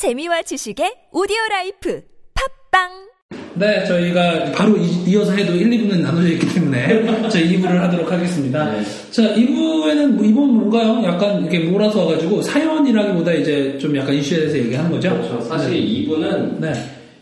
재미와 0.00 0.40
지식의 0.40 1.12
오디오 1.12 1.36
life 1.50 2.00
팟빵 2.72 2.88
네, 3.56 3.84
저희가 3.84 4.50
바로 4.52 4.74
이- 4.78 5.04
이어서 5.10 5.32
해도 5.32 5.52
1, 5.54 5.68
2부는 5.68 6.00
나눠져 6.00 6.28
있기 6.28 6.54
때문에 6.54 7.04
저희 7.28 7.58
2부를 7.58 7.76
하도록 7.80 8.10
하겠습니다. 8.10 8.64
네. 8.72 8.82
자, 9.10 9.22
2부에는 9.34 10.06
뭐 10.12 10.24
이번 10.24 10.54
뭔가요? 10.54 11.04
약간 11.04 11.42
이렇게 11.42 11.58
몰아서 11.68 12.06
와가지고 12.06 12.40
사연이라기보다 12.40 13.30
이제 13.34 13.76
좀 13.76 13.94
약간 13.94 14.14
이슈에 14.14 14.38
대해서 14.38 14.56
얘기하는 14.56 14.90
거죠? 14.90 15.10
그렇죠. 15.10 15.38
사실 15.42 15.76
2부는 15.76 16.62
네. 16.62 16.72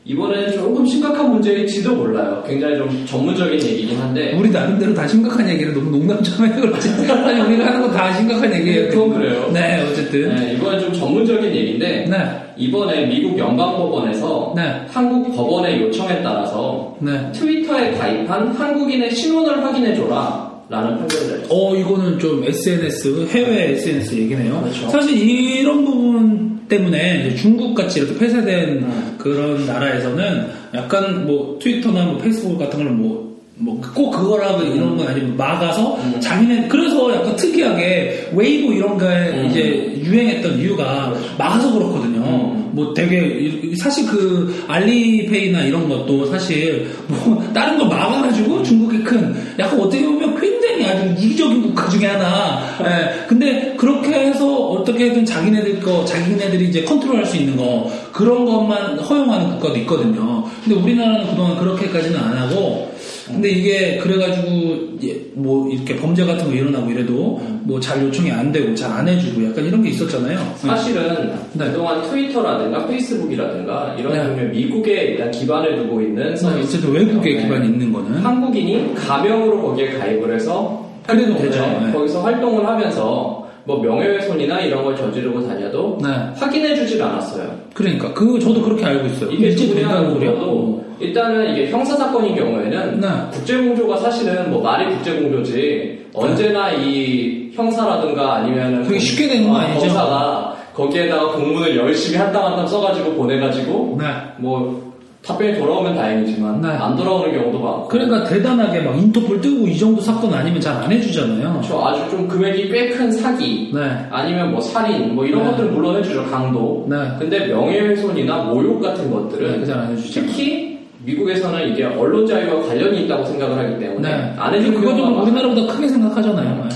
이번에 0.09 0.51
조금 0.53 0.87
심각한 0.87 1.31
문제일지도 1.33 1.95
몰라요. 1.95 2.43
굉장히 2.49 2.79
좀 2.79 3.05
전문적인 3.07 3.61
얘기긴 3.63 3.99
한데 3.99 4.35
우리 4.39 4.49
나름대로 4.49 4.95
다 4.95 5.07
심각한 5.07 5.47
얘기를 5.51 5.75
너무 5.75 5.91
농담처럼 5.91 6.51
해서 6.51 6.61
그렇지. 6.63 6.89
아니, 7.13 7.41
우리가 7.43 7.67
하는 7.67 7.83
건 7.83 7.93
다 7.93 8.11
심각한 8.15 8.55
얘기예요. 8.55 8.89
그건 8.89 9.13
그래요. 9.13 9.51
네, 9.53 9.87
어쨌든. 9.87 10.35
네, 10.35 10.55
이번엔 10.55 10.81
좀 10.81 10.93
전문적인 10.95 11.55
얘기인데 11.55 12.07
네. 12.09 12.17
이번에 12.57 13.05
미국 13.07 13.39
연방법원에서 13.39 14.55
네. 14.57 14.63
한국 14.89 15.37
법원의 15.37 15.83
요청에 15.83 16.23
따라서 16.23 16.97
네. 17.01 17.31
트위터에 17.33 17.93
가입한 17.93 18.49
한국인의 18.49 19.15
신원을 19.15 19.63
확인해줘라 19.63 20.49
라는 20.71 20.99
판결을 20.99 21.27
내렸어요. 21.29 21.49
어, 21.51 21.77
이거는 21.77 22.19
좀 22.19 22.43
SNS, 22.45 23.27
해외 23.31 23.73
SNS 23.73 24.15
얘기네요. 24.17 24.61
그렇죠. 24.63 24.89
사실 24.89 25.17
이런 25.19 25.85
부분 25.85 26.58
때문에 26.69 27.27
이제 27.27 27.37
중국 27.37 27.75
같이 27.75 28.01
이렇게 28.01 28.19
폐쇄된 28.19 28.69
음. 28.83 29.15
그런 29.19 29.67
나라에서는 29.67 30.47
약간 30.75 31.27
뭐 31.27 31.59
트위터나 31.61 32.05
뭐 32.05 32.19
페이스북 32.19 32.59
같은 32.59 32.83
걸 32.85 32.93
뭐, 32.93 33.29
뭐꼭 33.61 34.13
그거라고 34.13 34.63
이런 34.63 34.97
건 34.97 35.09
아니고 35.09 35.35
막아서 35.35 35.97
음. 35.97 36.21
자기네, 36.21 36.69
그래서 36.69 37.13
약간 37.15 37.35
특이하게 37.35 38.31
웨이보 38.35 38.73
이런 38.73 38.97
거에 38.99 39.31
음. 39.31 39.47
이제 39.51 40.01
유행했던 40.05 40.59
이유가 40.61 41.13
막아서 41.37 41.73
그렇거든요. 41.73 42.21
음. 42.21 42.71
뭐 42.73 42.93
되게, 42.95 43.19
이- 43.27 43.75
사실 43.77 44.07
그 44.07 44.65
알리페이나 44.69 45.63
이런 45.63 45.89
것도 45.89 46.27
사실 46.27 46.87
뭐 47.09 47.43
다른 47.53 47.79
걸 47.79 47.89
막아가지고 47.89 48.63
중국이 48.63 49.03
큰 49.03 49.35
약간 49.59 49.81
어떻게 49.81 50.05
보면 50.05 50.39
굉장히 50.39 50.58
아주 50.85 51.15
이기적인 51.19 51.63
국가 51.63 51.89
중에 51.89 52.07
하나. 52.07 52.63
예. 52.83 53.27
근데 53.27 53.75
그렇게 53.77 54.13
해서 54.13 54.69
어떻게든 54.69 55.25
자기네들 55.25 55.81
거, 55.81 56.05
자기네들이 56.05 56.69
이제 56.69 56.85
컨트롤할 56.85 57.27
수 57.27 57.37
있는 57.37 57.57
거 57.57 57.91
그런 58.13 58.45
것만 58.45 58.99
허용하는 58.99 59.51
국가도 59.51 59.77
있거든요. 59.79 60.45
근데 60.65 60.81
우리나라는 60.81 61.29
그동안 61.29 61.57
그렇게까지는 61.59 62.19
안 62.19 62.37
하고 62.37 62.93
근데 63.27 63.51
이게 63.51 63.99
그래가지고 63.99 64.99
예, 65.05 65.28
뭐 65.39 65.71
이렇게 65.71 65.97
범죄 65.97 66.25
같은 66.25 66.47
거 66.47 66.53
일어나고 66.53 66.91
이래도 66.91 67.41
뭐 67.63 67.79
잘 67.81 68.03
요청이 68.03 68.31
안 68.31 68.51
되고 68.53 68.75
잘 68.75 68.89
안 68.99 69.07
해주고 69.07 69.45
약간 69.49 69.65
이런 69.65 69.83
게 69.83 69.91
있었잖아요. 69.91 70.39
사실은 70.57 71.33
네. 71.53 71.67
그동안 71.67 72.03
트위터라든가 72.03 72.87
페이스북이라든가 72.87 73.95
이런 73.99 74.13
네. 74.13 74.25
종류의 74.25 74.51
미국에 74.51 74.93
일단 75.03 75.31
기반을 75.31 75.77
두고 75.77 76.01
있는 76.01 76.35
서비스 76.37 76.77
어쨌든 76.79 76.93
외국에 76.93 77.35
네. 77.37 77.43
기반이 77.43 77.69
있는 77.69 77.93
거는 77.93 78.19
한국인이 78.19 78.95
가명으로 78.97 79.63
거기에 79.63 79.93
가입을 79.99 80.35
해서 80.35 80.85
그래도 81.07 81.37
되죠. 81.39 81.61
네, 81.61 81.87
네. 81.87 81.93
거기서 81.93 82.23
활동을 82.23 82.67
하면서 82.67 83.48
뭐 83.69 83.83
명예훼손이나 83.83 84.61
이런 84.61 84.83
걸 84.83 84.97
저지르고 84.97 85.47
다녀도 85.47 85.99
네. 86.01 86.09
확인해 86.35 86.75
주질 86.75 87.03
않았어요. 87.03 87.55
그러니까 87.75 88.15
그 88.15 88.39
저도 88.39 88.63
그렇게 88.63 88.83
알고 88.83 89.07
있어요. 89.09 89.31
이게 89.31 89.55
거래요? 89.55 90.35
것도 90.35 90.85
일단은 90.99 91.53
이게 91.53 91.71
형사 91.71 91.95
사건인 91.95 92.35
경우에는 92.35 92.99
네. 92.99 93.09
국제공조가 93.31 93.99
사실은 93.99 94.51
뭐 94.51 94.63
말이 94.63 94.91
국제공조지 94.95 96.07
언제나 96.15 96.73
이 96.73 97.51
형사라든가 97.53 98.37
아니면은 98.37 98.85
그게 98.85 98.99
쉽게 98.99 99.29
되는 99.29 99.47
거 99.47 99.55
어, 99.55 99.59
아니죠? 99.59 99.81
검사가 99.81 100.57
거기에다가 100.73 101.33
공문을 101.33 101.77
열심히 101.77 102.17
한땀 102.17 102.43
한땀 102.43 102.67
써가지고 102.67 103.13
보내가지고 103.17 103.99
네. 104.01 104.07
뭐 104.39 104.95
답변이 105.29 105.59
돌아오면 105.59 105.95
다행이지만 105.95 106.63
네. 106.63 106.69
안 106.69 106.97
돌아오는 106.97 107.31
경우도 107.33 107.59
많고 107.61 107.89
그러니까 107.89 108.25
대단하게 108.25 108.81
막 108.81 108.97
인터폴 108.97 109.41
뜨고 109.43 109.69
이 109.69 109.77
정도 109.77 110.01
사건 110.01 110.33
아니면 110.33 110.59
잘 110.61 110.79
안 110.79 110.91
해주잖아요. 110.91 111.61
저 111.67 111.81
아주 111.85 112.09
좀 112.11 112.27
금액이 112.27 112.71
꽤 112.71 112.89
큰 112.91 113.13
사기 113.13 113.71
네. 113.75 113.81
아니면 114.11 114.53
뭐 114.53 114.61
살인 114.61 115.15
뭐 115.15 115.27
이런 115.27 115.43
네. 115.45 115.51
것들은 115.51 115.75
물론 115.75 115.97
해주죠 115.97 116.25
강도 116.31 116.87
네. 116.89 116.97
근데 117.19 117.47
명예훼손이나 117.47 118.45
모욕 118.45 118.81
같은 118.81 119.11
것들은 119.11 119.61
네, 119.61 119.67
잘안 119.67 119.93
해주죠. 119.93 120.21
특히 120.23 120.79
미국에서는 121.05 121.69
이게 121.69 121.85
언론 121.85 122.27
자유와 122.27 122.63
관련이 122.67 123.05
있다고 123.05 123.25
생각을 123.27 123.59
하기 123.59 123.79
때문에 123.79 124.09
네. 124.09 124.35
안 124.39 124.55
해주는 124.55 124.81
경우가 124.81 125.11
많- 125.11 125.23
우리나라보다 125.25 125.75
크게 125.75 125.89
생각하잖아요. 125.89 126.65
네. 126.65 126.69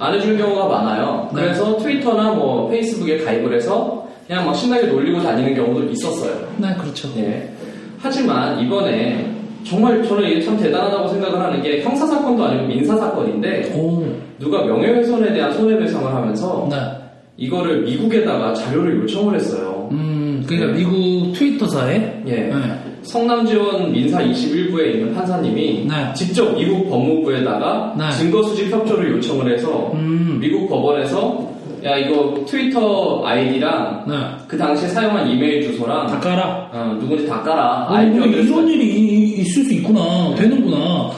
안 0.00 0.14
해주는 0.14 0.36
경우가 0.36 0.66
많아요. 0.66 1.28
네. 1.34 1.42
그래서 1.42 1.76
트위터나 1.76 2.32
뭐 2.32 2.68
페이스북에 2.70 3.18
가입을 3.18 3.54
해서 3.54 4.04
그냥 4.26 4.46
막 4.46 4.54
신나게 4.54 4.86
놀리고 4.86 5.20
다니는 5.22 5.54
경우도 5.54 5.90
있었어요. 5.90 6.32
네, 6.56 6.74
그렇죠. 6.80 7.08
예. 7.18 7.48
하지만 8.02 8.58
이번에 8.60 9.30
정말 9.64 10.02
저는 10.02 10.30
이게 10.30 10.42
참 10.42 10.56
대단하다고 10.56 11.08
생각을 11.08 11.38
하는 11.38 11.62
게 11.62 11.82
형사 11.82 12.06
사건도 12.06 12.44
아니고 12.44 12.66
민사 12.66 12.96
사건인데 12.96 13.72
오, 13.74 14.04
누가 14.38 14.64
명예훼손에 14.64 15.32
대한 15.34 15.52
손해배상을 15.52 16.12
하면서 16.12 16.66
네. 16.70 16.76
이거를 17.36 17.82
미국에다가 17.82 18.54
자료를 18.54 19.02
요청을 19.02 19.34
했어요. 19.34 19.88
음, 19.92 20.42
그러니까 20.46 20.72
네. 20.72 20.78
미국 20.78 21.32
트위터사에 21.34 22.22
예. 22.26 22.30
네. 22.30 22.54
성남지원 23.02 23.92
민사 23.92 24.22
21부에 24.22 24.94
있는 24.94 25.14
판사님이 25.14 25.86
네. 25.88 26.14
직접 26.14 26.54
미국 26.54 26.88
법무부에다가 26.88 27.94
네. 27.98 28.10
증거 28.12 28.42
수집 28.42 28.70
협조를 28.70 29.12
요청을 29.12 29.52
해서 29.52 29.90
음, 29.94 30.38
미국 30.40 30.68
법원에서 30.68 31.50
야 31.84 31.96
이거 31.96 32.44
트위터 32.46 33.22
아이디랑 33.24 34.04
네. 34.08 34.14
그 34.46 34.56
당시에 34.58 34.88
사용한 34.88 35.30
이메일 35.30 35.62
주소랑 35.62 36.06
다 36.06 36.20
까라. 36.20 36.70
어, 36.72 36.96
누군지 37.00 37.26
다 37.26 37.40
까라. 37.42 37.86
어, 37.90 37.94
IP 37.94 38.18
뭐 38.18 38.28
address 38.28 38.48
이런 38.50 38.68
일이 38.68 38.84
이- 38.86 39.40
있을 39.40 39.64
수 39.64 39.72
있구나. 39.74 40.34
되는구나. 40.36 41.10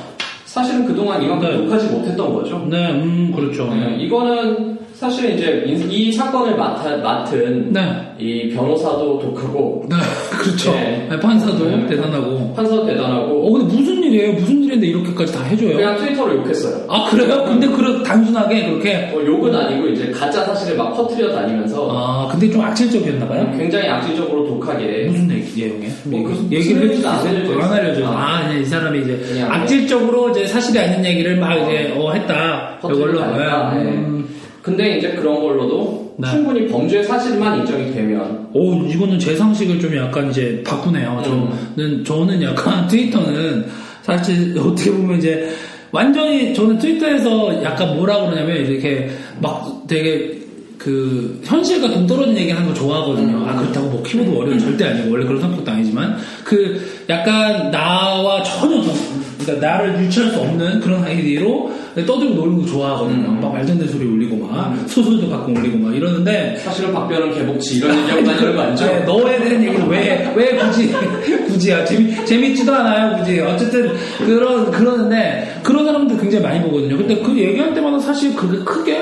사실은 0.45 0.85
그동안 0.85 1.23
이만큼 1.23 1.49
네. 1.49 1.57
독하지 1.65 1.87
못했던 1.89 2.33
거죠. 2.35 2.59
네, 2.71 2.91
음, 2.93 3.33
그렇죠. 3.35 3.73
네, 3.73 3.97
이거는 4.01 4.79
사실은 4.93 5.35
이제 5.37 5.65
인- 5.67 5.91
이 5.91 6.13
사건을 6.13 6.57
맡아, 6.57 6.95
맡은 6.99 7.73
네. 7.73 7.81
이 8.19 8.51
변호사도 8.51 9.19
독하고 9.19 9.87
네, 9.89 9.97
그렇죠. 10.39 10.73
네. 10.73 11.07
네, 11.11 11.19
판사도 11.19 11.65
네. 11.71 11.87
대단하고. 11.87 12.53
판사도 12.55 12.85
대단하고 12.87 13.32
어, 13.53 13.59
근데 13.59 13.77
무슨 13.77 14.03
일이에요? 14.03 14.33
무슨 14.33 14.63
일인데 14.65 14.87
이렇게까지 14.87 15.33
다 15.33 15.43
해줘요? 15.45 15.77
그냥 15.77 15.97
트위터로 15.99 16.35
욕했어요. 16.37 16.85
아, 16.89 17.11
그래요? 17.11 17.45
근데 17.45 17.67
그런 17.69 18.03
단순하게 18.03 18.71
그렇게. 18.71 19.09
뭐 19.13 19.25
욕은 19.25 19.55
아니고 19.55 19.89
이제 19.89 20.11
가짜 20.11 20.45
사실을 20.45 20.77
막 20.77 20.95
퍼뜨려 20.97 21.33
다니면서 21.33 21.89
아, 21.91 22.29
근데 22.31 22.51
좀 22.51 22.61
악질적이었나봐요? 22.63 23.53
굉장히 23.59 23.89
악질적으로 23.89 24.47
독하게 24.47 25.07
무슨 25.11 25.31
얘기, 25.31 25.63
내용이에요? 25.67 25.93
뭐 26.05 26.23
그- 26.25 26.47
얘기를 26.51 26.81
무슨 26.87 26.91
해줄 26.91 27.03
수안 27.03 27.19
있어요? 27.19 27.29
알려져 27.37 27.61
안 27.63 27.73
알려줘요. 27.73 28.07
아, 28.09 28.43
그냥 28.47 28.63
이 28.63 28.65
사람이 28.65 29.01
이제 29.03 29.43
악질적으로 29.49 30.31
이제 30.31 30.47
사실이 30.47 30.79
아닌 30.79 31.05
얘기를 31.05 31.37
막 31.37 31.55
이제 31.57 31.93
어, 31.97 32.13
했다. 32.13 32.79
퍼뜨리고 32.81 33.09
이걸로. 33.11 33.21
네. 33.37 33.85
네. 33.85 33.91
음. 33.91 34.29
근데 34.63 34.99
이제 34.99 35.11
그런 35.11 35.41
걸로도 35.41 36.15
네. 36.19 36.31
충분히 36.31 36.69
범죄 36.69 37.03
사실만 37.03 37.59
인정이 37.59 37.93
되면 37.93 38.49
오, 38.53 38.77
이거는 38.87 39.19
제 39.19 39.35
상식을 39.35 39.81
좀 39.81 39.97
약간 39.97 40.31
이제 40.31 40.63
바꾸네요. 40.65 41.21
음. 41.27 41.75
저는, 41.77 42.05
저는 42.05 42.43
약간 42.43 42.87
트위터는 42.89 43.67
사실 44.03 44.57
어떻게 44.59 44.91
보면 44.93 45.19
이제 45.19 45.51
완전히 45.91 46.55
저는 46.55 46.79
트위터에서 46.79 47.63
약간 47.65 47.97
뭐라 47.97 48.21
그러냐면 48.21 48.57
이렇게 48.57 49.11
막 49.41 49.85
되게 49.87 50.42
그 50.83 51.39
현실과 51.45 51.89
동떨어진 51.91 52.37
얘기 52.37 52.51
하는 52.51 52.67
거 52.69 52.75
좋아하거든요. 52.75 53.37
음. 53.37 53.45
아 53.49 53.57
그렇다고 53.61 53.87
뭐 53.89 54.03
키보드 54.03 54.31
어려운 54.37 54.59
절대 54.59 54.85
아니고 54.87 55.13
원래 55.13 55.25
그런 55.25 55.41
성격도 55.41 55.71
아니지만 55.71 56.17
그 56.43 56.81
약간 57.09 57.71
나와 57.71 58.43
전혀 58.43 58.83
동- 58.83 59.23
그러니까 59.39 59.67
나를 59.67 60.01
유치할 60.05 60.31
수 60.33 60.39
없는 60.41 60.81
그런 60.81 61.03
아이디로 61.05 61.71
떠들고 61.95 62.35
노는 62.35 62.59
거 62.61 62.67
좋아하거든요. 62.67 63.29
음. 63.29 63.41
막 63.41 63.53
말도 63.53 63.73
안 63.73 63.79
되는 63.79 63.93
소리 63.93 64.07
올리고 64.07 64.37
막 64.47 64.75
소설도 64.89 65.29
가끔 65.31 65.57
올리고 65.57 65.79
막 65.79 65.95
이러는데 65.95 66.57
사실은 66.65 66.93
박변은 66.93 67.35
개복치 67.35 67.77
이런 67.79 67.97
얘기하고 67.99 68.25
다니는 68.25 68.57
거 68.57 68.63
아니죠? 68.63 68.87
네, 68.87 69.01
너에 69.05 69.39
대한 69.39 69.63
얘기를 69.65 69.87
왜, 69.89 70.33
왜 70.37 70.57
굳이, 70.57 70.93
굳이야. 71.47 71.85
재미, 71.85 72.25
재밌지도 72.25 72.73
않아요, 72.73 73.19
굳이. 73.19 73.41
어쨌든, 73.41 73.93
그런, 74.25 74.71
그러는데, 74.71 75.61
그런 75.63 75.85
사람들 75.85 76.19
굉장히 76.19 76.45
많이 76.45 76.61
보거든요. 76.63 76.97
근데 76.97 77.17
그 77.21 77.37
얘기할 77.39 77.75
때마다 77.75 77.99
사실 77.99 78.35
그게 78.35 78.59
크게, 78.65 78.99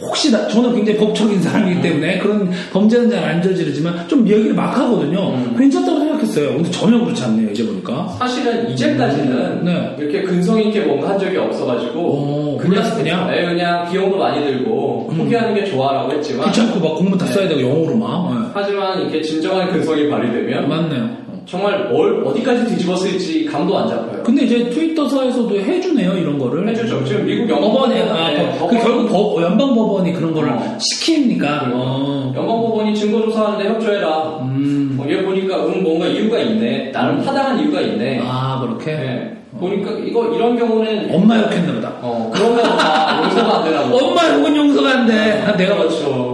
혹시 0.00 0.30
나, 0.32 0.46
저는 0.48 0.74
굉장히 0.74 0.98
법적인 0.98 1.40
사람이기 1.40 1.80
때문에 1.80 2.18
그런 2.18 2.50
범죄는 2.72 3.10
잘 3.10 3.24
안 3.24 3.40
저지르지만 3.42 4.06
좀 4.08 4.26
얘기를 4.28 4.52
막 4.54 4.76
하거든요. 4.78 5.30
음. 5.34 5.54
괜찮다고 5.58 5.98
생각했어요. 6.00 6.54
근데 6.54 6.70
전혀 6.70 6.98
그렇지 7.02 7.22
않네요, 7.24 7.50
이제 7.50 7.64
보니까. 7.66 8.08
사실은 8.18 8.68
이제까지는 8.70 9.64
네. 9.64 9.96
이렇게 9.98 10.22
근성 10.22 10.60
있게 10.60 10.80
뭔가 10.80 11.10
한 11.10 11.18
적이 11.18 11.38
없어가지고 11.38 11.98
오, 12.00 12.60
몰랐어, 12.62 12.96
그냥? 12.96 13.30
네, 13.30 13.44
그냥 13.46 13.90
비용도 13.90 14.18
많이 14.18 14.44
들고 14.44 15.10
포기하는 15.16 15.54
게 15.54 15.64
좋아라고 15.64 16.12
했지만 16.12 16.46
귀찮고 16.50 16.80
막 16.86 16.96
공문 16.96 17.16
다 17.18 17.24
써야 17.26 17.48
되고 17.48 17.60
영어로 17.62 17.96
막. 17.96 18.50
하지만 18.54 19.00
이렇게 19.00 19.22
진정한 19.22 19.70
근성이 19.70 20.02
네. 20.04 20.10
발휘되면 20.10 20.68
맞네요. 20.68 21.23
정말 21.46 21.88
뭘 21.88 22.24
어디까지 22.24 22.66
뒤집었을지 22.66 23.44
감도 23.44 23.76
안 23.78 23.88
잡혀요. 23.88 24.22
근데 24.22 24.44
이제 24.44 24.70
트위터사에서도 24.70 25.54
해주네요, 25.56 26.12
이런 26.16 26.38
거를. 26.38 26.66
해주죠. 26.68 27.04
지금 27.04 27.26
미국 27.26 27.48
법원에, 27.48 28.02
아, 28.08 28.30
네, 28.30 28.56
법- 28.58 28.70
그 28.70 28.78
결국 28.78 29.08
법, 29.10 29.42
연방 29.42 29.74
법원이 29.74 30.12
그런 30.14 30.32
거를 30.32 30.50
어. 30.50 30.78
시킵니까? 30.78 31.44
어. 31.72 32.32
연방 32.34 32.46
법원이 32.62 32.94
증거 32.94 33.20
조사하는데 33.22 33.68
협조해라. 33.68 34.38
음. 34.42 34.98
어, 34.98 35.06
얘 35.08 35.22
보니까 35.22 35.66
음 35.66 35.82
뭔가 35.82 36.06
이유가 36.06 36.38
있네. 36.38 36.90
나름 36.92 37.22
타당한 37.22 37.58
이유가 37.60 37.80
있네. 37.80 38.20
아, 38.22 38.60
그렇게? 38.60 38.92
네. 38.96 39.30
보니까 39.58 39.90
이거 40.04 40.26
이런 40.34 40.58
경우는 40.58 41.10
엄마 41.14 41.36
욕했나 41.38 41.74
보다. 41.74 41.92
어 42.02 42.28
그러면 42.34 42.64
아, 42.66 43.22
용서가 43.22 43.58
안 43.58 43.64
되라고. 43.64 43.96
엄마 43.98 44.28
욕은 44.34 44.56
용서가 44.56 44.90
안 44.90 45.06
돼. 45.06 45.44
아, 45.46 45.56
내가 45.56 45.76
그렇죠. 45.76 46.33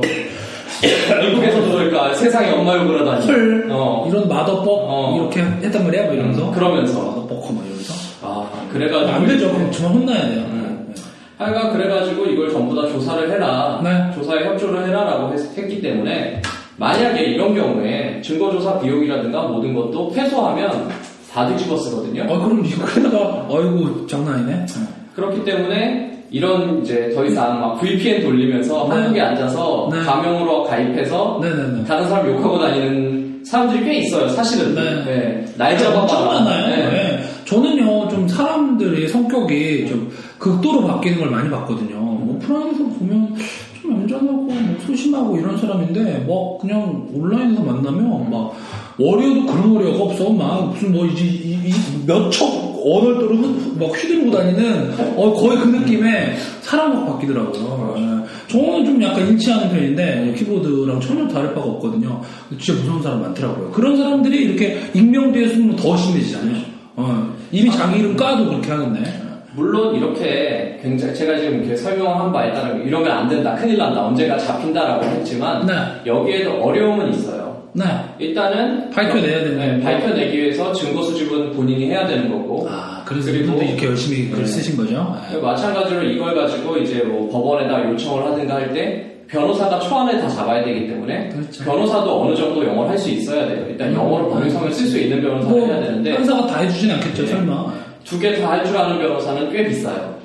그러니까 2.01 2.15
세상에 2.15 2.51
엄마 2.51 2.77
욕을 2.77 3.01
하다니. 3.01 3.27
헐. 3.27 3.69
어. 3.71 4.07
이런 4.09 4.29
마더뻑 4.29 4.67
어. 4.69 5.17
이렇게 5.17 5.41
했단 5.41 5.85
말이야, 5.85 6.05
뭐 6.05 6.15
이러면서. 6.15 6.49
음, 6.49 6.53
그러면서. 6.53 6.99
마더뻑 6.99 7.53
뭐 7.53 7.63
이러면서. 7.65 7.95
아 8.23 8.47
그래가지고 8.73 9.11
안 9.11 9.27
되죠. 9.27 9.53
그럼 9.53 9.71
정말 9.71 9.95
혼나야 9.95 10.29
돼요. 10.29 10.45
음. 10.51 10.95
하여간 11.39 11.73
그래가지고 11.73 12.27
이걸 12.27 12.51
전부 12.51 12.75
다 12.75 12.87
조사를 12.89 13.31
해라. 13.31 13.81
네. 13.83 14.11
조사에 14.15 14.45
협조를 14.45 14.87
해라라고 14.89 15.33
했, 15.33 15.69
기 15.69 15.81
때문에 15.81 16.43
만약에 16.77 17.23
이런 17.23 17.55
경우에 17.55 18.21
증거조사 18.23 18.79
비용이라든가 18.81 19.43
모든 19.43 19.75
것도 19.75 20.11
패소하면 20.13 20.89
다 21.33 21.47
뒤집어 21.47 21.77
쓰거든요. 21.77 22.25
아, 22.25 22.27
그럼 22.27 22.65
이거에다가, 22.65 23.47
아이고, 23.49 24.07
장난 24.07 24.35
아니네. 24.35 24.67
그렇기 25.15 25.45
때문에 25.45 26.10
이런 26.31 26.81
이제 26.83 27.11
더 27.15 27.25
이상 27.25 27.61
막 27.61 27.81
VPN 27.81 28.23
돌리면서 28.23 28.87
네. 28.89 28.95
한국에 28.95 29.21
앉아서 29.21 29.89
네. 29.93 29.99
가명으로 30.01 30.65
가입해서 30.65 31.41
네네네. 31.43 31.85
다른 31.85 32.09
사람 32.09 32.29
욕하고 32.29 32.59
다니는 32.59 33.43
사람들이 33.45 33.85
꽤 33.85 33.99
있어요, 33.99 34.29
사실은. 34.29 34.75
네. 34.75 35.45
날 35.57 35.73
엄청. 35.95 36.27
많아요. 36.27 36.69
네. 36.69 36.77
네. 36.91 37.21
저는요, 37.47 38.09
좀 38.09 38.29
사람들의 38.29 39.09
성격이 39.09 39.89
좀 39.89 40.11
극도로 40.39 40.87
바뀌는 40.87 41.19
걸 41.19 41.31
많이 41.31 41.51
봤거든요. 41.51 41.97
뭐 41.97 42.37
오프라인에서 42.37 42.85
보면 42.85 43.35
좀 43.83 44.03
얌전하고 44.03 44.43
뭐 44.43 44.77
소심하고 44.87 45.37
이런 45.37 45.57
사람인데, 45.59 46.25
뭐 46.27 46.59
그냥 46.59 47.09
온라인에서 47.13 47.63
만나면 47.63 48.31
막 48.31 48.53
워리어도 48.99 49.47
그런 49.47 49.73
워리어가 49.73 50.05
없어. 50.05 50.31
막 50.31 50.69
무슨 50.69 50.93
뭐 50.93 51.07
이제 51.07 51.59
몇척 52.07 52.70
언어들을 52.85 53.37
휘- 53.37 53.79
막 53.79 53.95
휘두르고 53.97 54.31
다니는 54.31 54.93
어, 55.17 55.33
거의 55.35 55.59
그 55.59 55.69
느낌의 55.69 56.37
사람이 56.63 57.07
바뀌더라고요. 57.07 57.95
네. 57.97 58.21
저는 58.49 58.85
좀 58.85 59.03
약간 59.03 59.27
일치하는 59.29 59.69
편인데 59.71 60.35
키보드랑 60.37 61.01
전혀 61.01 61.27
다를 61.29 61.55
바가 61.55 61.67
없거든요. 61.69 62.21
진짜 62.59 62.81
무서운 62.81 63.03
사람 63.03 63.23
많더라고요. 63.23 63.71
그런 63.71 63.97
사람들이 63.97 64.45
이렇게 64.45 64.79
익명 64.95 65.33
뒤에 65.33 65.49
숨으면 65.49 65.77
더 65.77 65.97
심해지잖아요. 65.97 66.57
어, 66.97 67.33
이미 67.53 67.71
자기 67.71 68.01
이름 68.01 68.17
까도 68.17 68.47
그렇게 68.49 68.71
하는데. 68.71 69.23
물론 69.53 69.95
이렇게 69.97 70.79
굉장히 70.81 71.13
제가 71.15 71.37
지금 71.39 71.59
이렇게 71.59 71.77
설명한 71.77 72.33
바에 72.33 72.53
따르면 72.53 72.87
이러면 72.87 73.11
안 73.11 73.29
된다, 73.29 73.55
큰일 73.57 73.77
난다, 73.79 74.07
언젠가 74.07 74.39
잡힌다라고 74.39 75.05
했지만 75.05 75.67
네. 75.67 75.73
여기에도 76.07 76.53
어려움은 76.63 77.11
있어요. 77.13 77.40
네. 77.73 77.85
일단은 78.19 78.91
밝혀내야 78.91 79.39
되는 79.45 79.59
네. 79.59 79.81
밝혀내기 79.85 80.37
위해서 80.39 80.73
증거 80.73 81.03
수집은 81.03 81.53
본인이 81.53 81.87
해야 81.87 82.07
되는 82.07 82.29
거고 82.31 82.67
아, 82.69 83.03
그래서 83.05 83.31
그리고- 83.31 83.61
이렇게 83.63 83.87
열심히 83.87 84.29
글 84.31 84.41
네. 84.43 84.47
쓰신 84.47 84.77
거죠? 84.77 85.17
네. 85.31 85.39
마찬가지로 85.39 86.03
이걸 86.03 86.35
가지고 86.35 86.77
이제 86.79 87.03
뭐 87.05 87.29
법원에다 87.31 87.91
요청을 87.91 88.27
하든가 88.33 88.55
할 88.57 88.73
때 88.73 89.07
변호사가 89.29 89.79
초안을 89.79 90.21
다 90.21 90.29
잡아야 90.29 90.65
되기 90.65 90.89
때문에 90.89 91.29
그렇죠. 91.29 91.63
변호사도 91.63 92.23
어느 92.23 92.35
정도 92.35 92.67
영어를 92.67 92.91
할 92.91 92.99
수 92.99 93.11
있어야 93.11 93.47
돼요. 93.47 93.65
일단 93.69 93.95
영어를 93.95 94.29
법률상을 94.29 94.73
쓸 94.73 94.87
수 94.87 94.99
있는 94.99 95.23
변호사를 95.23 95.57
뭐, 95.57 95.67
해야 95.69 95.81
되는데 95.81 96.17
판사가 96.17 96.47
다 96.49 96.59
해주진 96.59 96.91
않겠죠, 96.91 97.23
네. 97.23 97.29
설마. 97.29 97.73
두 98.05 98.19
개 98.19 98.35
다 98.41 98.51
할 98.51 98.65
줄 98.65 98.77
아는 98.77 98.99
변호사는 98.99 99.53
꽤 99.53 99.69
비싸요. 99.69 100.17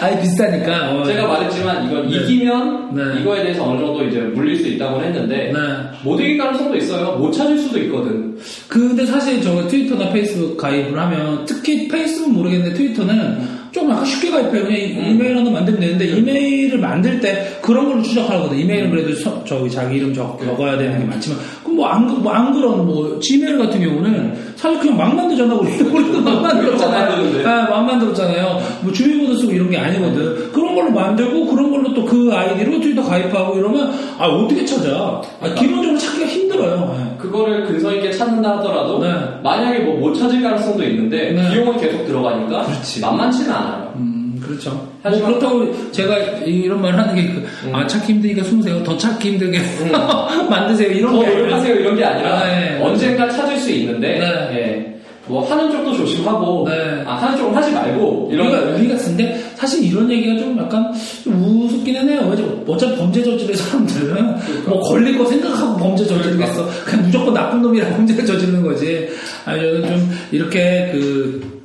아니, 0.00 0.20
비싸니까. 0.22 0.92
어. 0.92 1.04
제가 1.04 1.26
말했지만 1.26 1.86
이건 1.86 2.08
네. 2.08 2.16
이기면 2.16 2.94
네. 2.94 3.20
이거에 3.20 3.42
대해서 3.42 3.64
어느 3.68 3.80
정도 3.80 4.04
이제 4.04 4.20
물릴 4.20 4.56
수 4.58 4.68
있다고 4.68 5.02
했는데 5.02 5.52
네. 5.52 5.58
못 6.04 6.20
이길 6.20 6.38
가능성도 6.38 6.76
있어요. 6.76 7.16
못 7.16 7.30
찾을 7.32 7.58
수도 7.58 7.78
있거든. 7.80 8.36
근데 8.68 9.04
사실 9.06 9.40
저 9.42 9.66
트위터나 9.66 10.10
페이스북 10.10 10.56
가입을 10.56 10.98
하면 10.98 11.44
특히 11.44 11.88
페이스북 11.88 12.32
모르겠는데 12.32 12.74
트위터는 12.74 13.58
좀 13.70 13.90
약간 13.90 14.04
쉽게 14.06 14.30
가입해요. 14.30 14.64
그냥 14.64 14.80
이- 14.80 14.96
음. 14.96 15.10
이메일 15.10 15.36
하나 15.36 15.50
만들면 15.50 15.80
되는데 15.80 16.06
이메일을 16.06 16.78
만들 16.78 17.20
때 17.20 17.58
그런 17.60 17.86
걸로 17.86 18.02
추적하거든. 18.02 18.58
이메일은 18.58 18.90
그래도 18.90 19.12
서- 19.14 19.44
저기 19.44 19.70
자기 19.70 19.96
이름 19.98 20.14
적, 20.14 20.38
적어야 20.42 20.78
되는 20.78 20.98
게 20.98 21.04
많지만 21.04 21.38
그럼 21.62 21.76
뭐안 21.76 22.06
뭐 22.22 22.32
안 22.32 22.52
그런 22.54 22.86
뭐 22.86 23.18
지메일 23.20 23.58
같은 23.58 23.80
경우는 23.80 24.32
사실 24.68 24.80
그냥 24.80 24.96
막 24.96 25.14
만들잖아 25.16 25.54
우리 25.54 25.70
우리도 25.80 26.20
막 26.20 26.42
만들었잖아요. 26.42 27.48
아, 27.48 27.70
막 27.70 27.84
만들었잖아요. 27.86 28.60
뭐 28.82 28.92
주민번호 28.92 29.34
쓰고 29.38 29.52
이런 29.52 29.70
게 29.70 29.78
아니거든. 29.78 30.52
그런 30.52 30.74
걸로 30.74 30.90
만들고 30.90 31.46
그런 31.46 31.70
걸로 31.70 31.94
또 31.94 32.08
그 32.08 32.30
아이디로 32.32 32.80
트위터 32.80 33.02
가입하고 33.02 33.58
이러면 33.58 33.92
아 34.18 34.26
어떻게 34.26 34.64
찾아? 34.64 35.20
아, 35.42 35.54
기본적으로 35.54 35.98
찾기가 35.98 36.26
힘들어요. 36.26 36.96
예. 36.98 37.18
그거를 37.18 37.66
근성 37.66 37.94
있게 37.96 38.10
찾는다 38.12 38.58
하더라도 38.58 38.98
네. 38.98 39.12
만약에 39.42 39.80
뭐 39.80 39.98
못 39.98 40.14
찾을 40.14 40.40
가능성도 40.42 40.82
있는데 40.84 41.32
네. 41.32 41.50
비용은 41.52 41.76
계속 41.78 42.06
들어가니까 42.06 42.62
그렇지. 42.64 43.00
만만치는 43.00 43.52
않아요. 43.52 43.92
음, 43.96 44.17
그렇죠. 44.58 44.70
뭐 44.70 44.92
하지만- 45.02 45.30
그렇다고 45.38 45.92
제가 45.92 46.16
이런 46.44 46.80
말 46.82 46.96
하는 46.98 47.14
게, 47.14 47.26
그, 47.32 47.46
음. 47.66 47.74
아, 47.74 47.86
찾기 47.86 48.12
힘드니까 48.14 48.42
숨으세요. 48.44 48.82
더 48.82 48.96
찾기 48.96 49.30
힘들게 49.32 49.60
만드세요. 50.50 50.90
이런 50.90 51.12
더 51.12 51.20
게. 51.20 51.34
노력하세요 51.34 51.74
이런 51.74 51.96
게 51.96 52.04
아니라 52.04 52.38
아, 52.40 52.44
네. 52.46 52.78
언젠가 52.82 53.28
찾을 53.30 53.56
수 53.58 53.70
있는데 53.70 54.18
네. 54.18 54.24
예. 54.58 54.94
뭐 55.26 55.44
하는 55.46 55.70
쪽도 55.70 55.92
조심하고 55.94 56.66
네. 56.66 57.02
아, 57.06 57.16
하는 57.16 57.36
쪽은 57.36 57.54
하지 57.54 57.70
말고 57.70 58.30
이런 58.32 58.46
우리가, 58.46 58.62
우리 58.76 58.88
같은데, 58.88 59.38
사실 59.56 59.84
이런 59.84 60.10
얘기가 60.10 60.38
좀 60.38 60.58
약간 60.58 60.90
좀 61.22 61.34
우습기는 61.66 62.08
해요. 62.08 62.34
어차피 62.66 62.96
범죄 62.96 63.22
저지른 63.22 63.54
사람들은 63.54 64.14
그러니까. 64.14 64.70
뭐 64.70 64.80
걸릴 64.80 65.18
거 65.18 65.26
생각하고 65.26 65.76
범죄 65.76 66.06
저지르겠어. 66.06 66.66
그냥 66.86 67.04
무조건 67.04 67.34
나쁜 67.34 67.60
놈이라 67.60 67.88
범죄를 67.94 68.24
저지르는 68.24 68.62
거지. 68.62 69.06
아니, 69.44 69.60
저는 69.60 69.86
좀 69.86 70.10
이렇게 70.32 70.88
그, 70.92 71.57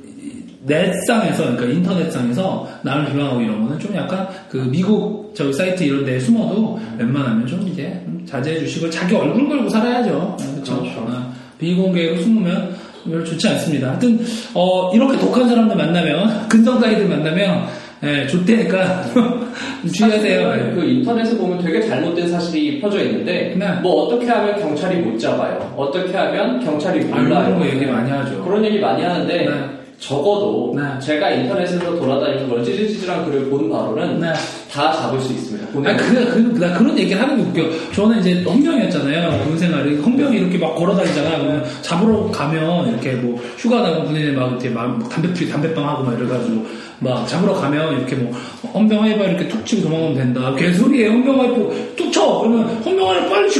넷상에서, 0.66 1.44
그러니까 1.44 1.66
인터넷상에서 1.66 2.68
남을 2.82 3.12
비방하고 3.12 3.40
이런 3.40 3.62
거는 3.62 3.78
좀 3.78 3.94
약간 3.94 4.28
그 4.48 4.56
미국 4.56 5.32
저기 5.34 5.52
사이트 5.52 5.84
이런 5.84 6.04
데에 6.04 6.18
숨어도 6.18 6.78
웬만하면 6.98 7.46
좀 7.46 7.66
이제 7.68 8.00
자제해 8.26 8.60
주시고 8.60 8.88
자기 8.90 9.14
얼굴 9.14 9.48
걸고 9.48 9.68
살아야죠. 9.68 10.36
그렇죠. 10.54 10.80
그렇죠. 10.80 11.06
아, 11.08 11.32
비공개로 11.58 12.16
숨으면 12.22 12.74
좋지 13.04 13.48
않습니다. 13.48 13.90
하여튼 13.90 14.24
어, 14.54 14.90
이렇게 14.94 15.18
독한 15.18 15.48
사람들 15.48 15.76
만나면 15.76 16.48
근성가이들 16.48 17.08
만나면 17.08 17.66
예, 18.02 18.26
좋대니까 18.26 19.04
주의하세요. 19.92 20.74
그 20.74 20.84
인터넷에 20.84 21.36
보면 21.38 21.58
되게 21.62 21.80
잘못된 21.80 22.28
사실이 22.28 22.80
퍼져 22.80 23.02
있는데 23.02 23.54
네. 23.56 23.72
뭐 23.82 24.04
어떻게 24.04 24.26
하면 24.26 24.60
경찰이 24.60 24.98
못 24.98 25.18
잡아요 25.18 25.72
어떻게 25.74 26.14
하면 26.14 26.62
경찰이 26.62 27.08
아, 27.10 27.16
몰라요 27.16 27.48
이런 27.48 27.58
거 27.60 27.66
얘기 27.66 27.86
많이 27.86 28.10
하죠. 28.10 28.44
그런 28.44 28.62
얘기 28.64 28.78
많이 28.78 29.02
하는데 29.02 29.36
네. 29.36 29.83
적어도 29.98 30.74
네. 30.76 30.82
제가 31.00 31.30
인터넷에서 31.30 31.96
돌아다니면서 31.96 32.62
찌질찌질한 32.62 33.24
글을 33.24 33.48
본 33.48 33.70
바로는 33.70 34.20
네. 34.20 34.32
다 34.70 34.92
잡을 34.92 35.20
수 35.20 35.32
있습니다. 35.32 35.68
아, 35.88 35.96
그, 35.96 36.52
그, 36.52 36.58
나 36.58 36.76
그런 36.76 36.98
얘기를 36.98 37.20
하는 37.20 37.36
게 37.36 37.60
웃겨. 37.60 37.92
저는 37.92 38.20
이제 38.20 38.42
헌병이었잖아요. 38.42 39.44
군 39.44 39.58
생활이. 39.58 39.96
헌병이 39.98 40.36
이렇게 40.36 40.58
막 40.58 40.74
걸어 40.74 40.94
다니잖아요. 40.96 41.38
그러면 41.38 41.64
잡으러 41.82 42.28
가면 42.30 42.88
이렇게 42.88 43.12
뭐 43.12 43.40
휴가 43.56 43.82
나고 43.82 44.04
군인에 44.04 44.32
막 44.32 44.50
이렇게 44.50 44.68
막 44.68 45.08
담배 45.08 45.32
피, 45.32 45.48
담배빵 45.48 45.88
하고 45.88 46.02
막 46.04 46.18
이래가지고 46.18 46.66
막 46.98 47.26
잡으러 47.26 47.54
가면 47.54 47.98
이렇게 47.98 48.16
뭐 48.16 48.32
헌병 48.72 49.02
하이바 49.02 49.24
이렇게 49.24 49.48
툭 49.48 49.64
치고 49.64 49.82
도망가면 49.82 50.16
된다. 50.16 50.54
개소리에 50.54 51.08
헌병 51.08 51.40
하이바 51.40 51.56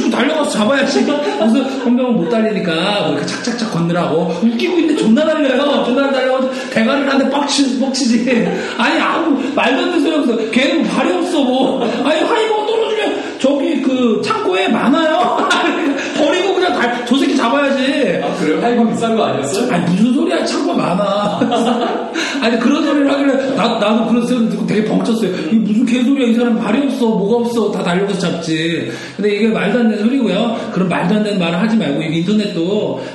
치고 0.05 0.09
달려가서 0.09 0.49
잡아야지. 0.51 1.01
무슨 1.01 1.63
헌병은 1.63 2.15
못 2.15 2.29
달리니까 2.29 3.01
뭐 3.01 3.11
이렇게 3.11 3.25
착착착 3.25 3.71
건느라고 3.71 4.33
웃기고 4.43 4.77
있는데 4.79 5.01
존나 5.01 5.25
달려요. 5.25 5.83
존나 5.85 6.11
달려가지고 6.11 6.69
대가리를 6.69 7.09
한대 7.11 7.29
빡치, 7.29 7.79
빡치지. 7.79 8.47
아니, 8.77 8.99
아무 8.99 9.37
말도 9.55 9.81
안 9.81 9.85
되는 9.91 10.01
소리 10.01 10.11
하면서 10.11 10.51
걔는 10.51 10.83
뭐 10.83 10.95
발이 10.95 11.13
없어 11.13 11.43
뭐. 11.43 11.83
아니, 11.83 12.21
하이버 12.21 12.65
떨어지면 12.65 13.39
저기 13.39 13.81
그 13.81 14.21
창고에 14.23 14.67
많아요. 14.69 15.37
버리고 16.17 16.55
그냥 16.55 16.73
달, 16.79 17.05
저 17.05 17.17
새끼 17.17 17.35
잡아야지. 17.35 18.21
아 18.23 18.33
그래요? 18.35 18.61
하이버 18.61 18.87
비싼 18.87 19.15
거 19.15 19.25
아니었어요? 19.25 19.71
아니 19.73 19.85
무슨 19.91 20.13
소리야 20.13 20.45
창고가 20.45 20.73
많아 20.73 21.39
아니 22.45 22.59
그런 22.59 22.85
소리를 22.85 23.11
하길래 23.11 23.55
나, 23.55 23.79
나도 23.79 24.05
그런 24.07 24.27
소리 24.27 24.47
듣고 24.49 24.67
되게 24.67 24.85
벙쳤어요. 24.85 25.31
이게 25.47 25.55
무슨 25.55 25.83
개소리야? 25.83 26.27
이 26.27 26.33
사람 26.35 26.59
발이 26.59 26.85
없어. 26.85 27.07
뭐가 27.07 27.37
없어. 27.37 27.71
다 27.71 27.81
달려가서 27.81 28.19
잡지. 28.19 28.91
근데 29.15 29.35
이게 29.35 29.47
말도 29.47 29.79
안 29.79 29.89
되는 29.89 30.03
소리고요. 30.03 30.55
그런 30.71 30.87
말도 30.87 31.15
안 31.15 31.23
되는 31.23 31.39
말을 31.39 31.59
하지 31.59 31.75
말고 31.75 32.03
이게 32.03 32.17
인터넷도 32.17 32.63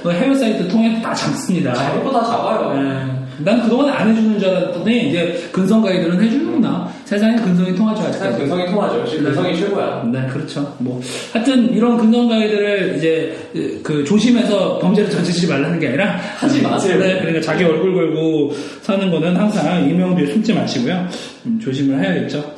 뭐 0.02 0.12
해외 0.12 0.34
사이트 0.34 0.66
통해서 0.66 1.00
다 1.00 1.14
잡습니다. 1.14 1.72
잡을 1.74 2.02
거다 2.02 2.24
잡아요. 2.24 2.74
네. 2.74 3.19
난 3.44 3.62
그동안 3.62 3.88
안 3.90 4.10
해주는 4.10 4.38
줄 4.38 4.48
알았더니 4.48 5.08
이제 5.08 5.48
근성 5.52 5.82
가이드는 5.82 6.22
해주는구나 6.22 6.90
세상에 7.04 7.36
근성이 7.36 7.74
통하죠 7.74 8.02
세상 8.02 8.28
아직까지 8.28 8.38
근성이 8.38 8.66
통하죠. 8.66 9.04
지금 9.06 9.24
근성이 9.24 9.56
최고야. 9.56 10.08
네, 10.12 10.26
그렇죠. 10.32 10.74
뭐, 10.78 11.00
하여튼, 11.32 11.72
이런 11.72 11.96
근성 11.96 12.28
가이드를 12.28 12.94
이제 12.96 13.36
그 13.82 14.04
조심해서 14.04 14.78
범죄를 14.78 15.10
저지르지 15.10 15.48
말라는 15.48 15.80
게 15.80 15.88
아니라 15.88 16.20
하지 16.38 16.62
마세요. 16.62 16.98
네, 16.98 17.18
그러니까 17.18 17.40
자기 17.40 17.64
얼굴 17.64 17.94
걸고 17.94 18.54
사는 18.82 19.10
거는 19.10 19.36
항상 19.36 19.88
이명비에 19.88 20.26
숨지 20.26 20.52
마시고요. 20.54 21.08
음, 21.46 21.60
조심을 21.60 22.00
해야겠죠. 22.00 22.54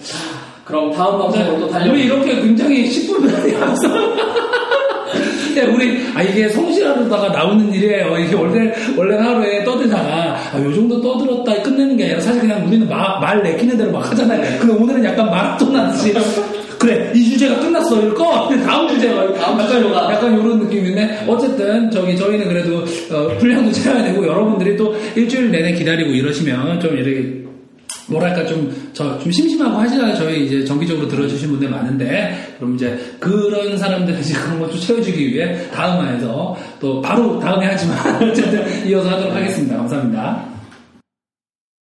그럼 0.64 0.92
다음 0.92 1.18
방송으로 1.18 1.60
또 1.60 1.68
달려. 1.70 1.90
우리 1.90 2.04
이렇게 2.04 2.34
굉장히 2.42 2.88
10분 2.90 3.22
야, 5.56 5.66
우리, 5.68 5.98
아, 6.14 6.22
이게 6.22 6.48
성실하다가 6.48 7.28
나오는 7.28 7.72
일이에요. 7.72 8.16
이게 8.18 8.34
원래, 8.34 8.72
원래 8.96 9.16
하루에 9.16 9.64
떠들다가, 9.64 10.36
아, 10.54 10.58
요 10.62 10.72
정도 10.74 11.00
떠들었다 11.00 11.62
끝내는 11.62 11.96
게 11.96 12.04
아니라 12.04 12.20
사실 12.20 12.40
그냥 12.40 12.66
우리는 12.66 12.88
마- 12.88 13.18
말 13.20 13.42
내키는 13.42 13.76
대로 13.76 13.90
막 13.92 14.10
하잖아요. 14.10 14.58
근데 14.60 14.72
오늘은 14.74 15.04
약간 15.04 15.26
마라톤 15.30 15.74
하듯이. 15.76 16.14
그래, 16.78 17.12
이 17.14 17.30
주제가 17.30 17.60
끝났어. 17.60 18.00
이럴 18.00 18.12
거. 18.14 18.48
근데 18.48 18.64
다음 18.64 18.88
주제가. 18.88 19.32
다음 19.34 19.60
약간, 19.60 19.68
주제가. 19.80 20.12
약간 20.14 20.32
이런 20.40 20.58
느낌인데, 20.58 21.24
어쨌든, 21.28 21.88
저기, 21.92 22.16
저희는 22.16 22.48
그래도, 22.48 22.78
어, 23.14 23.28
분량도 23.38 23.70
채워야 23.70 24.02
되고, 24.02 24.26
여러분들이 24.26 24.76
또 24.76 24.96
일주일 25.14 25.50
내내 25.52 25.74
기다리고 25.74 26.10
이러시면 26.10 26.80
좀 26.80 26.96
이렇게 26.96 27.42
뭐랄까 28.12 28.46
좀, 28.46 28.72
저, 28.92 29.18
좀 29.18 29.32
심심하고 29.32 29.78
하시다가 29.78 30.14
저희 30.14 30.46
이제 30.46 30.64
정기적으로 30.64 31.08
들어주신 31.08 31.48
분들 31.50 31.68
많은데, 31.68 32.54
그럼 32.58 32.74
이제 32.76 32.98
그런 33.18 33.76
사람들 33.76 34.18
이제 34.20 34.34
그런 34.34 34.60
것좀 34.60 34.80
채워주기 34.80 35.34
위해 35.34 35.68
다음 35.70 36.04
화에서 36.04 36.56
또 36.78 37.00
바로 37.00 37.38
다음에 37.40 37.66
하지만 37.66 37.98
어쨌든 38.22 38.86
이어서 38.86 39.10
하도록 39.10 39.34
하겠습니다. 39.34 39.76
감사합니다. 39.76 40.51